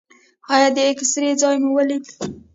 ایا 0.53 0.69
د 0.75 0.77
اکسرې 0.91 1.31
ځای 1.41 1.55
مو 1.63 1.69
ولید؟ 1.75 2.05